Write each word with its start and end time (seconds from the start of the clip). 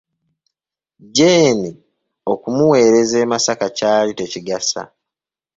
Jeeni 1.15 1.69
okumuwereza 2.33 3.15
e 3.23 3.25
Masaka 3.31 3.67
kyali 3.77 4.11
tekigasa! 4.19 4.81